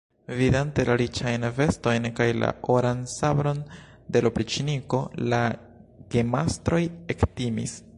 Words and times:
Vidante 0.37 0.85
la 0.87 0.93
riĉajn 1.01 1.45
vestojn 1.57 2.07
kaj 2.21 2.27
la 2.45 2.49
oran 2.77 3.05
sabron 3.13 3.63
de 4.17 4.25
l' 4.25 4.33
opriĉniko, 4.33 5.05
la 5.35 5.47
gemastroj 6.17 6.87
ektimis. 7.17 7.83